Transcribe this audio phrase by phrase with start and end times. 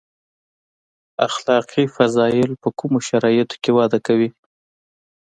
[1.27, 4.29] اخلاقي فضایل په کومو شرایطو کې وده کوي.